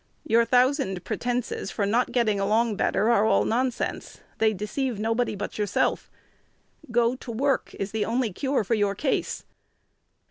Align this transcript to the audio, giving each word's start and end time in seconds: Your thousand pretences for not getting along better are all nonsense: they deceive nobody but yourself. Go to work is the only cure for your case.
Your 0.25 0.45
thousand 0.45 1.03
pretences 1.03 1.69
for 1.69 1.85
not 1.85 2.11
getting 2.11 2.39
along 2.39 2.75
better 2.75 3.11
are 3.11 3.23
all 3.23 3.45
nonsense: 3.45 4.21
they 4.39 4.51
deceive 4.51 4.97
nobody 4.99 5.35
but 5.35 5.59
yourself. 5.59 6.09
Go 6.89 7.13
to 7.17 7.31
work 7.31 7.75
is 7.75 7.91
the 7.91 8.05
only 8.05 8.33
cure 8.33 8.63
for 8.63 8.73
your 8.73 8.95
case. 8.95 9.45